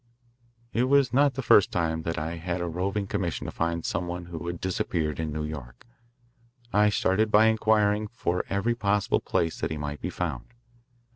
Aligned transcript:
It 0.73 0.85
was 0.85 1.13
not 1.13 1.35
the 1.35 1.43
first 1.43 1.71
time 1.71 2.01
that 2.09 2.17
I 2.17 2.31
had 2.31 2.53
had 2.53 2.61
a 2.61 2.67
roving 2.67 3.05
commission 3.05 3.45
to 3.45 3.51
find 3.51 3.85
some 3.85 4.07
one 4.07 4.25
who 4.25 4.47
had 4.47 4.59
disappeared 4.59 5.19
in 5.19 5.31
New 5.31 5.43
York. 5.43 5.85
I 6.73 6.89
started 6.89 7.29
by 7.29 7.45
inquiring 7.45 8.07
for 8.07 8.43
every 8.49 8.73
possible 8.73 9.19
place 9.21 9.59
that 9.61 9.69
he 9.69 9.77
might 9.77 10.01
be 10.01 10.09
found. 10.09 10.45